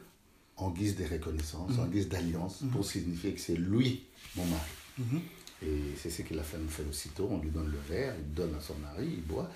en 0.56 0.70
guise 0.70 0.96
de 0.96 1.04
reconnaissance, 1.04 1.78
en 1.78 1.86
guise 1.86 2.08
d'alliance, 2.08 2.62
pour 2.72 2.84
signifier 2.86 3.32
que 3.34 3.40
c'est 3.40 3.56
lui, 3.56 4.04
mon 4.36 4.44
mari. 4.46 5.20
Et 5.64 5.94
c'est 5.96 6.10
ce 6.10 6.22
que 6.22 6.34
la 6.34 6.42
femme 6.42 6.66
fait 6.68 6.82
aussitôt. 6.88 7.28
On 7.30 7.38
lui 7.38 7.50
donne 7.50 7.70
le 7.70 7.78
verre, 7.94 8.14
il 8.18 8.34
donne 8.34 8.54
à 8.56 8.60
son 8.60 8.74
mari, 8.76 9.08
il 9.18 9.22
boit, 9.22 9.48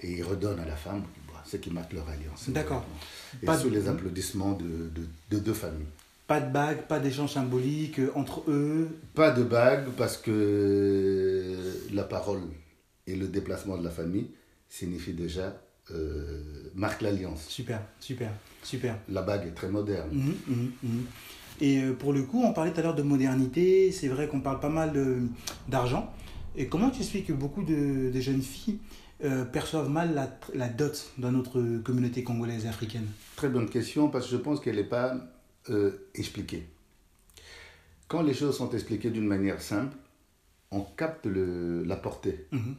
et 0.00 0.10
il 0.12 0.22
redonne 0.24 0.58
à 0.58 0.64
la 0.66 0.74
femme 0.76 1.02
qui 1.14 1.20
boit, 1.30 1.40
ce 1.46 1.56
qui 1.56 1.70
marque 1.70 1.92
leur 1.92 2.08
alliance. 2.08 2.48
D'accord. 2.48 2.84
Et 3.42 3.46
Pas 3.46 3.56
sous 3.58 3.70
de- 3.70 3.74
les 3.76 3.88
applaudissements 3.88 4.52
de, 4.54 4.64
de- 4.64 5.06
de 5.30 5.38
deux 5.38 5.54
familles. 5.54 5.86
Pas 6.26 6.40
de 6.40 6.50
bague, 6.52 6.82
pas 6.88 6.98
d'échange 6.98 7.32
symbolique 7.34 7.98
euh, 8.00 8.10
entre 8.14 8.42
eux. 8.48 8.88
Pas 9.14 9.30
de 9.32 9.42
bague 9.42 9.88
parce 9.96 10.16
que 10.16 11.56
la 11.92 12.04
parole 12.04 12.40
et 13.06 13.14
le 13.16 13.26
déplacement 13.28 13.76
de 13.76 13.84
la 13.84 13.90
famille 13.90 14.28
signifient 14.68 15.12
déjà, 15.14 15.60
euh, 15.90 16.40
marque 16.74 17.02
l'alliance. 17.02 17.44
Super, 17.48 17.82
super, 18.00 18.30
super. 18.62 18.96
La 19.10 19.22
bague 19.22 19.46
est 19.46 19.50
très 19.54 19.68
moderne. 19.68 20.08
Mhm, 20.12 20.34
mhm, 20.46 20.72
mhm. 20.82 21.04
Et 21.62 21.78
euh, 21.82 21.92
pour 21.94 22.12
le 22.12 22.22
coup, 22.24 22.42
on 22.42 22.52
parlait 22.52 22.72
tout 22.72 22.80
à 22.80 22.82
l'heure 22.82 22.94
de 22.94 23.02
modernité. 23.02 23.90
C'est 23.92 24.08
vrai 24.08 24.28
qu'on 24.28 24.40
parle 24.40 24.60
pas 24.60 24.68
mal 24.68 24.92
d'argent. 25.68 26.12
Et 26.56 26.66
comment 26.66 26.90
tu 26.90 27.00
expliques 27.00 27.28
que 27.28 27.32
beaucoup 27.32 27.62
de, 27.62 28.10
de 28.10 28.20
jeunes 28.20 28.42
filles 28.42 28.78
euh, 29.24 29.44
perçoivent 29.46 29.88
mal 29.88 30.12
la, 30.14 30.28
la 30.54 30.68
dot 30.68 31.12
dans 31.18 31.30
notre 31.32 31.78
communauté 31.82 32.22
congolaise 32.24 32.66
et 32.66 32.68
africaine? 32.68 33.06
Très 33.36 33.48
bonne 33.48 33.70
question 33.70 34.08
parce 34.08 34.26
que 34.26 34.32
je 34.32 34.36
pense 34.36 34.60
qu'elle 34.60 34.76
n'est 34.76 34.84
pas 34.84 35.14
euh, 35.70 35.92
expliquée. 36.14 36.66
Quand 38.08 38.22
les 38.22 38.34
choses 38.34 38.56
sont 38.56 38.70
expliquées 38.70 39.10
d'une 39.10 39.26
manière 39.26 39.62
simple, 39.62 39.96
on 40.70 40.80
capte 40.82 41.26
le- 41.26 41.84
la 41.84 41.96
portée 41.96 42.46
Mhm, 42.52 42.74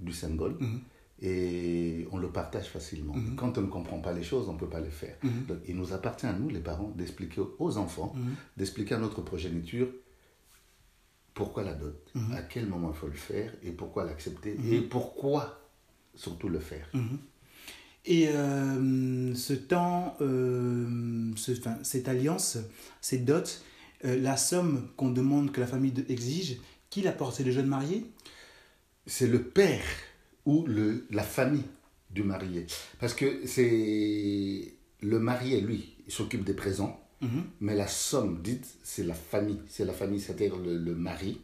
du 0.00 0.12
symbole 0.12 0.56
mhm, 0.60 0.80
et 1.22 2.06
on 2.12 2.18
le 2.18 2.28
partage 2.30 2.66
facilement. 2.68 3.14
Mhm. 3.14 3.36
Quand 3.36 3.56
on 3.58 3.62
ne 3.62 3.66
comprend 3.68 3.98
pas 4.00 4.12
les 4.12 4.22
choses, 4.22 4.48
on 4.48 4.54
ne 4.54 4.58
peut 4.58 4.68
pas 4.68 4.80
les 4.80 4.90
faire. 4.90 5.16
Mhm. 5.22 5.46
Donc, 5.48 5.58
il 5.68 5.76
nous 5.76 5.92
appartient 5.92 6.26
à 6.26 6.32
nous, 6.32 6.48
les 6.48 6.60
parents, 6.60 6.90
d'expliquer 6.96 7.40
aux 7.58 7.76
enfants, 7.76 8.12
mhm. 8.16 8.34
d'expliquer 8.56 8.94
à 8.94 8.98
notre 8.98 9.22
progéniture 9.22 9.88
pourquoi 11.34 11.64
la 11.64 11.74
dot, 11.74 11.96
à 12.34 12.42
quel 12.42 12.66
moment 12.66 12.90
il 12.94 12.96
faut 12.96 13.08
le 13.08 13.12
faire 13.12 13.52
et 13.64 13.72
pourquoi 13.72 14.04
l'accepter 14.04 14.56
et 14.70 14.80
pourquoi 14.80 15.60
surtout 16.14 16.48
le 16.48 16.60
faire. 16.60 16.86
Et 18.06 18.28
euh, 18.28 19.34
ce 19.34 19.52
temps, 19.54 20.16
euh, 20.20 21.32
ce- 21.36 21.52
enfin, 21.58 21.78
cette 21.82 22.06
alliance, 22.06 22.58
ces 23.00 23.18
dots, 23.18 23.40
euh, 24.04 24.16
la 24.20 24.36
somme 24.36 24.88
qu'on 24.96 25.10
demande 25.10 25.50
que 25.52 25.60
la 25.60 25.66
famille 25.66 25.94
exige, 26.08 26.58
qui 26.90 27.00
l'apporte 27.02 27.34
C'est 27.36 27.44
le 27.44 27.50
jeune 27.50 27.66
marié? 27.66 28.04
C'est 29.06 29.26
le 29.26 29.42
père 29.42 29.82
ou 30.46 30.64
le, 30.66 31.06
la 31.10 31.22
famille 31.22 31.64
du 32.10 32.22
marié. 32.22 32.66
Parce 33.00 33.14
que 33.14 33.46
c'est 33.46 34.74
le 35.02 35.18
marié, 35.18 35.60
lui, 35.60 35.96
il 36.06 36.12
s'occupe 36.12 36.44
des 36.44 36.54
présents, 36.54 37.00
Mhm. 37.20 37.44
mais 37.60 37.74
la 37.74 37.86
somme 37.86 38.42
dite, 38.42 38.66
c'est 38.82 39.04
la 39.04 39.14
famille. 39.14 39.60
C'est 39.68 39.84
la 39.84 39.92
famille, 39.94 40.20
c'est-à-dire 40.20 40.56
le, 40.56 40.76
le 40.76 40.94
mari, 40.94 41.40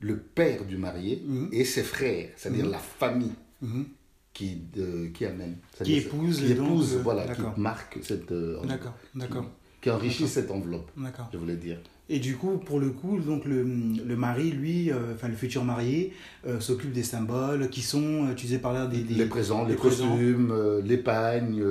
le 0.00 0.16
père 0.18 0.64
du 0.64 0.76
marié 0.76 1.22
Mhm. 1.24 1.48
et 1.52 1.64
ses 1.64 1.82
frères, 1.84 2.30
c'est-à-dire 2.36 2.68
la 2.68 2.78
famille 2.78 3.32
Mhm. 3.62 3.84
qui, 4.32 4.58
euh, 4.78 5.10
qui 5.12 5.24
amène. 5.26 5.56
Qui 5.84 5.96
épouse, 5.96 6.38
Qui 6.38 6.52
épouse, 6.52 6.94
euh, 6.94 7.02
voilà, 7.02 7.28
qui 7.34 7.42
marque 7.60 7.98
cette... 8.02 8.32
euh, 8.32 8.60
D'accord, 8.64 8.96
d'accord, 9.14 9.46
Qui 9.80 9.90
enrichit 9.90 10.28
cette 10.28 10.50
enveloppe, 10.50 10.90
je 11.32 11.38
voulais 11.38 11.56
dire. 11.56 11.78
Et 12.12 12.18
du 12.18 12.36
coup, 12.36 12.58
pour 12.58 12.80
le 12.80 12.90
coup, 12.90 13.20
donc 13.20 13.44
le, 13.44 13.62
le 13.62 14.16
mari, 14.16 14.50
lui, 14.50 14.90
euh, 14.90 15.14
enfin 15.14 15.28
le 15.28 15.36
futur 15.36 15.62
marié, 15.62 16.12
euh, 16.44 16.58
s'occupe 16.58 16.92
des 16.92 17.04
symboles 17.04 17.68
qui 17.70 17.82
sont, 17.82 18.26
euh, 18.26 18.34
tu 18.34 18.46
disais 18.46 18.58
par 18.58 18.72
là, 18.72 18.86
des, 18.86 19.02
des- 19.02 19.14
Les 19.14 19.26
présents, 19.26 19.64
les, 19.64 19.76
présents. 19.76 20.08
costumes, 20.08 20.50
euh, 20.50 20.82
les 20.84 20.96
pagnes, 20.96 21.62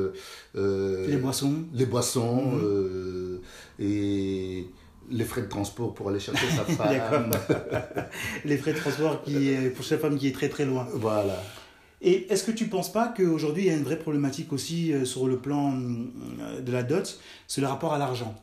les 0.55 1.17
boissons. 1.17 1.65
les 1.73 1.85
boissons 1.85 2.51
Mhm. 2.53 3.39
et 3.79 4.65
les 5.11 5.25
frais 5.25 5.41
de 5.41 5.47
transport 5.47 5.93
pour 5.93 6.07
aller 6.09 6.19
chercher 6.21 6.47
sa 6.55 6.63
femme. 6.79 7.31
les 8.45 8.57
frais 8.57 8.71
de 8.73 8.77
transport 8.77 9.21
qui 9.23 9.49
est, 9.49 9.69
pour 9.71 9.83
cette 9.83 9.99
femme 9.99 10.17
qui 10.17 10.27
est 10.27 10.31
très 10.31 10.47
très 10.49 10.63
loin. 10.65 10.87
voilà. 10.93 11.35
Et 12.01 12.31
est-ce 12.31 12.45
que 12.45 12.51
tu 12.51 12.63
ne 12.63 12.69
penses 12.69 12.93
pas 12.93 13.13
qu'aujourd'hui, 13.15 13.63
il 13.63 13.67
y 13.67 13.71
a 13.71 13.75
une 13.75 13.83
vraie 13.83 13.99
problématique 13.99 14.53
aussi 14.53 14.93
sur 15.03 15.27
le 15.27 15.35
plan 15.37 15.73
de 15.77 16.71
la 16.71 16.83
dot, 16.83 17.19
c'est 17.45 17.59
le 17.59 17.67
rapport 17.67 17.93
à 17.93 17.97
l'argent? 17.97 18.33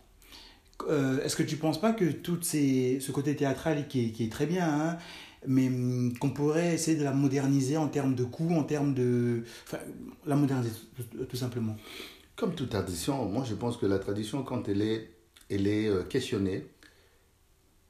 Euh, 0.88 1.22
Est-ce 1.24 1.36
que 1.36 1.42
tu 1.42 1.56
ne 1.56 1.60
penses 1.60 1.80
pas 1.80 1.92
que 1.92 2.04
tout 2.10 2.38
ces, 2.42 2.98
ce 3.00 3.12
côté 3.12 3.34
théâtral 3.36 3.88
qui 3.88 4.06
est, 4.06 4.10
qui 4.10 4.24
est 4.24 4.32
très 4.32 4.46
bien, 4.46 4.68
hein, 4.68 4.98
mais 5.46 5.68
hum, 5.68 6.16
qu'on 6.18 6.30
pourrait 6.30 6.74
essayer 6.74 6.96
de 6.96 7.04
la 7.04 7.12
moderniser 7.12 7.76
en 7.76 7.88
termes 7.88 8.14
de 8.14 8.24
coûts, 8.24 8.54
en 8.54 8.62
termes 8.64 8.94
de... 8.94 9.42
Enfin, 9.64 9.78
la 10.26 10.36
moderniser 10.36 10.70
tout, 11.28 11.36
simplement? 11.36 11.76
Comme 12.36 12.54
toute 12.54 12.70
tradition, 12.70 13.24
moi 13.28 13.44
je 13.48 13.54
pense 13.54 13.76
que 13.76 13.86
la 13.86 13.98
tradition, 13.98 14.42
quand 14.42 14.68
elle 14.68 14.82
est, 14.82 15.10
elle 15.50 15.66
est 15.66 15.88
euh, 15.88 16.02
questionnée, 16.02 16.66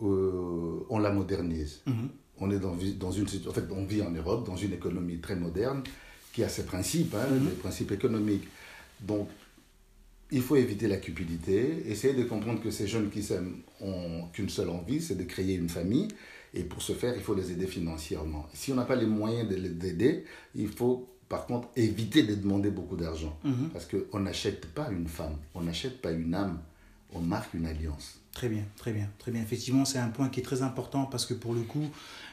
euh, 0.03 0.81
on 0.91 0.99
la 0.99 1.11
modernise. 1.11 1.83
Mhm. 1.87 2.09
On 2.39 2.51
est 2.51 2.59
dans, 2.59 2.77
une 3.11 3.27
en 3.49 3.53
fait, 3.53 3.65
on 3.71 3.85
vit 3.87 4.03
en 4.03 4.11
Europe 4.11 4.47
dans 4.47 4.57
une 4.57 4.75
économie 4.75 5.19
très 5.21 5.37
moderne 5.37 5.83
qui 6.35 6.45
a 6.45 6.49
ses 6.51 6.65
principes, 6.67 7.15
hein, 7.15 7.27
Mhm. 7.31 7.45
des 7.47 7.55
principes 7.57 7.93
économiques. 7.93 8.47
Donc, 9.01 9.29
il 10.31 10.43
faut 10.43 10.57
éviter 10.57 10.89
la 10.89 10.97
cupidité, 10.97 11.85
essayer 11.87 12.15
de 12.15 12.25
comprendre 12.25 12.61
que 12.61 12.71
ces 12.71 12.87
jeunes 12.87 13.11
qui 13.11 13.23
s'aiment 13.23 13.61
ont 13.81 14.25
qu'une 14.33 14.49
seule 14.49 14.71
envie, 14.71 15.01
c'est 15.01 15.15
de 15.15 15.25
créer 15.25 15.55
une 15.55 15.69
famille. 15.69 16.09
Et 16.55 16.65
pour 16.65 16.83
ce 16.83 16.93
faire, 16.93 17.15
il 17.15 17.23
faut 17.23 17.35
les 17.35 17.53
aider 17.53 17.67
financièrement. 17.67 18.47
Si 18.55 18.73
on 18.73 18.77
n'a 18.77 18.85
pas 18.85 18.97
les 18.97 19.07
moyens 19.07 19.49
de 19.49 19.57
les 19.57 19.89
aider, 19.89 20.25
il 20.55 20.69
faut 20.69 21.09
par 21.29 21.47
contre 21.47 21.69
éviter 21.77 22.23
de 22.23 22.35
demander 22.35 22.71
beaucoup 22.71 22.97
d'argent. 22.97 23.39
Mhm. 23.45 23.71
Parce 23.73 23.87
qu'on 23.87 24.21
n'achète 24.21 24.67
pas 24.67 24.89
une 24.91 25.07
femme, 25.07 25.37
on 25.55 25.63
n'achète 25.63 26.01
pas 26.01 26.13
une 26.13 26.35
âme, 26.35 26.61
on 27.13 27.21
marque 27.21 27.55
une 27.55 27.67
alliance. 27.67 28.21
Très 28.37 28.51
bien, 28.51 28.65
très 28.77 28.93
bien, 28.93 29.09
très 29.17 29.33
bien. 29.33 29.41
Effectivement, 29.41 29.87
c'est 29.87 29.99
un 29.99 30.09
point 30.09 30.29
qui 30.29 30.41
est 30.41 30.43
très 30.43 30.61
important 30.61 31.07
parce 31.07 31.25
que 31.25 31.33
pour 31.33 31.55
le 31.55 31.63
coup, 31.63 31.87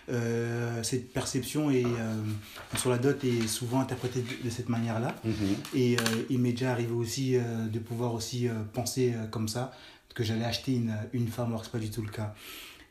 euh, 0.10 0.84
cette 0.84 1.14
perception 1.14 1.72
est, 1.72 1.86
euh, 1.86 2.22
sur 2.76 2.90
la 2.90 2.98
dot 2.98 3.24
est 3.24 3.48
souvent 3.48 3.80
interprétée 3.80 4.20
de, 4.20 4.44
de 4.44 4.50
cette 4.50 4.68
manière-là. 4.68 5.16
Et 5.74 5.96
euh, 5.98 6.02
il 6.30 6.40
m'est 6.40 6.52
déjà 6.52 6.72
arrivé 6.74 6.92
aussi 6.92 7.38
de 7.38 7.80
pouvoir 7.80 8.14
aussi 8.14 8.50
penser 8.74 9.14
comme 9.32 9.48
ça, 9.48 9.72
que 10.14 10.26
j'allais 10.26 10.44
acheter 10.44 10.74
une, 10.74 10.94
une 11.14 11.30
femme, 11.30 11.48
alors 11.48 11.62
que 11.62 11.68
ce 11.68 11.72
n'est 11.72 11.80
pas 11.80 11.86
du 11.86 11.90
tout 11.90 12.02
le 12.02 12.12
cas. 12.12 12.36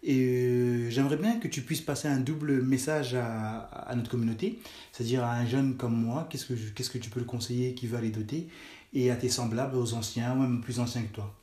Et 0.02 0.86
j'aimerais 0.88 1.18
bien 1.18 1.38
que 1.38 1.48
tu 1.48 1.60
puisses 1.60 1.82
passer 1.82 2.08
un 2.08 2.18
double 2.18 2.62
message 2.62 3.14
à, 3.14 3.58
à 3.58 3.94
notre 3.94 4.10
communauté, 4.10 4.58
c'est-à-dire 4.90 5.22
à 5.22 5.34
un 5.34 5.44
jeune 5.44 5.76
comme 5.76 6.02
moi, 6.02 6.26
qu'est-ce 6.30 6.46
que, 6.46 6.98
tu 6.98 7.10
peux 7.10 7.20
le 7.20 7.26
conseiller 7.26 7.74
qui 7.74 7.86
veut 7.86 7.98
aller 7.98 8.08
doter, 8.08 8.48
et 8.94 9.10
à 9.10 9.16
tes 9.16 9.28
semblables, 9.28 9.76
aux 9.76 9.92
anciens, 9.92 10.32
ou 10.32 10.40
même 10.40 10.62
plus 10.62 10.80
anciens 10.80 11.02
que 11.02 11.12
toi? 11.12 11.41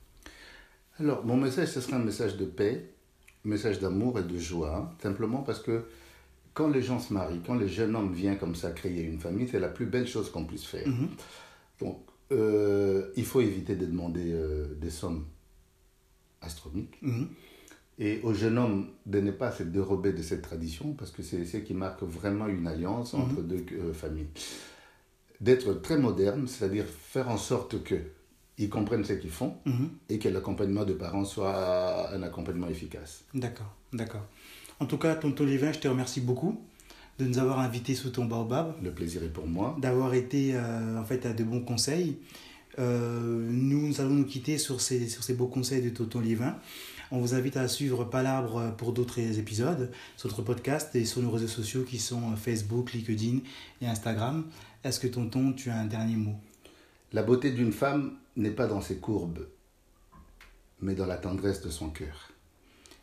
Alors, 0.99 1.25
mon 1.25 1.37
message, 1.37 1.69
ce 1.69 1.81
sera 1.81 1.97
un 1.97 2.03
message 2.03 2.35
de 2.37 2.45
paix, 2.45 2.89
un 3.45 3.49
message 3.49 3.79
d'amour 3.79 4.19
et 4.19 4.23
de 4.23 4.37
joie, 4.37 4.93
simplement 5.01 5.41
parce 5.43 5.59
que 5.61 5.83
quand 6.53 6.67
les 6.67 6.81
gens 6.81 6.99
se 6.99 7.13
marient, 7.13 7.41
quand 7.45 7.55
le 7.55 7.67
jeune 7.67 7.95
homme 7.95 8.13
vient 8.13 8.35
comme 8.35 8.55
ça 8.55 8.71
créer 8.71 9.03
une 9.03 9.19
famille, 9.19 9.47
c'est 9.47 9.59
la 9.59 9.69
plus 9.69 9.85
belle 9.85 10.07
chose 10.07 10.29
qu'on 10.29 10.45
puisse 10.45 10.65
faire. 10.65 10.87
Mhm. 10.87 11.07
Donc, 11.79 11.99
euh, 12.31 13.11
il 13.15 13.25
faut 13.25 13.39
éviter 13.41 13.75
de 13.75 13.85
demander 13.85 14.31
euh, 14.33 14.65
des 14.75 14.89
sommes 14.89 15.25
astronomiques. 16.41 16.97
Mhm. 17.01 17.29
Et 18.01 18.21
au 18.23 18.33
jeune 18.33 18.57
homme 18.57 18.87
de 19.05 19.19
ne 19.19 19.31
pas 19.31 19.51
se 19.51 19.63
dérober 19.63 20.13
de 20.13 20.21
cette 20.21 20.41
tradition, 20.41 20.93
parce 20.93 21.11
que 21.11 21.21
c'est 21.21 21.45
ce 21.45 21.57
qui 21.57 21.73
marque 21.73 22.03
vraiment 22.03 22.47
une 22.47 22.67
alliance 22.67 23.13
Mhm. 23.13 23.21
entre 23.21 23.41
deux 23.41 23.65
euh, 23.73 23.93
familles. 23.93 24.27
D'être 25.39 25.73
très 25.81 25.97
moderne, 25.97 26.47
c'est-à-dire 26.47 26.85
faire 26.85 27.29
en 27.29 27.37
sorte 27.37 27.81
que 27.83 27.95
ils 28.59 28.69
comprennent 28.69 29.03
ce 29.05 29.13
qu'ils 29.13 29.31
font 29.31 29.55
Mhm. 29.65 29.89
et 30.09 30.19
que 30.19 30.29
l'accompagnement 30.29 30.85
de 30.85 30.93
parents 30.93 31.25
soit 31.25 32.13
un 32.13 32.21
accompagnement 32.21 32.67
efficace. 32.67 33.23
D'accord, 33.33 33.73
d'accord. 33.93 34.25
En 34.79 34.85
tout 34.85 34.97
cas, 34.97 35.15
tonton 35.15 35.45
Lévin, 35.45 35.71
je 35.71 35.79
te 35.79 35.87
remercie 35.87 36.21
beaucoup 36.21 36.59
de 37.17 37.25
nous 37.25 37.37
avoir 37.39 37.59
invités 37.59 37.95
sous 37.95 38.11
ton 38.11 38.25
baobab, 38.25 38.75
Le 38.83 38.91
plaisir 38.91 39.23
est 39.23 39.27
pour 39.33 39.47
moi. 39.47 39.75
d'avoir 39.81 40.13
été 40.13 40.51
euh, 40.53 40.99
en 40.99 41.03
fait 41.03 41.25
à 41.25 41.33
de 41.33 41.43
bons 41.43 41.61
conseils. 41.61 42.17
Euh, 42.77 43.47
nous, 43.49 43.87
nous 43.87 43.99
allons 44.01 44.11
nous 44.13 44.25
quitter 44.25 44.57
sur 44.57 44.79
ces, 44.79 45.09
sur 45.09 45.23
ces 45.23 45.33
beaux 45.33 45.47
conseils 45.47 45.81
de 45.81 45.89
tonton 45.89 46.21
Lévin. 46.21 46.55
On 47.11 47.19
vous 47.19 47.33
invite 47.33 47.57
à 47.57 47.67
suivre 47.67 48.05
Palabre 48.05 48.73
pour 48.77 48.93
d'autres 48.93 49.19
épisodes 49.19 49.89
sur 50.15 50.29
notre 50.29 50.43
podcast 50.43 50.95
et 50.95 51.05
sur 51.05 51.21
nos 51.21 51.31
réseaux 51.31 51.47
sociaux 51.47 51.83
qui 51.83 51.97
sont 51.97 52.35
Facebook, 52.37 52.93
LinkedIn 52.93 53.39
et 53.81 53.87
Instagram. 53.87 54.45
Est-ce 54.83 54.99
que 54.99 55.07
tonton, 55.07 55.51
tu 55.53 55.69
as 55.71 55.75
un 55.77 55.87
dernier 55.87 56.15
mot? 56.15 56.35
La 57.11 57.23
beauté 57.23 57.51
d'une 57.51 57.71
femme 57.73 58.13
n'est 58.39 58.51
pas 58.51 58.67
dans 58.67 58.81
ses 58.81 58.97
courbes, 58.97 59.47
mais 60.81 60.95
dans 60.95 61.05
la 61.05 61.17
tendresse 61.17 61.61
de 61.61 61.69
son 61.69 61.89
cœur. 61.89 62.31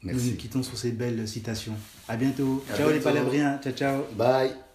Nous 0.02 0.12
Merci. 0.12 0.30
nous 0.30 0.36
quittons 0.36 0.62
sur 0.62 0.76
ces 0.76 0.92
belles 0.92 1.26
citations. 1.26 1.76
À 2.08 2.16
bientôt. 2.16 2.64
À 2.70 2.76
ciao 2.76 2.90
les. 2.90 3.00
Palabriens. 3.00 3.58
Ciao, 3.62 3.72
ciao. 3.72 4.04
Bye. 4.14 4.65